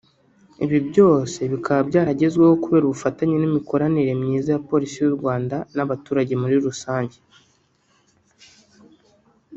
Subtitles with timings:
[0.65, 7.17] Ibi byose bikaba byaragezweho kubera ubufatanye n’imikoranire myiza ya Polisi y’u Rwanda n’abaturage muri rusange